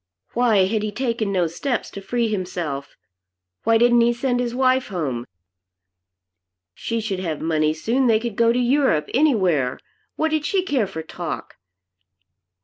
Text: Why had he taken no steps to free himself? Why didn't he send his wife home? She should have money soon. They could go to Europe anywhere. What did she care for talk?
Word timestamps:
Why 0.33 0.65
had 0.65 0.81
he 0.81 0.91
taken 0.91 1.31
no 1.31 1.45
steps 1.45 1.91
to 1.91 2.01
free 2.01 2.27
himself? 2.27 2.97
Why 3.65 3.77
didn't 3.77 4.01
he 4.01 4.13
send 4.13 4.39
his 4.39 4.55
wife 4.55 4.87
home? 4.87 5.27
She 6.73 6.99
should 6.99 7.19
have 7.19 7.39
money 7.39 7.71
soon. 7.75 8.07
They 8.07 8.19
could 8.19 8.35
go 8.35 8.51
to 8.51 8.57
Europe 8.57 9.11
anywhere. 9.13 9.79
What 10.15 10.31
did 10.31 10.43
she 10.43 10.63
care 10.63 10.87
for 10.87 11.03
talk? 11.03 11.57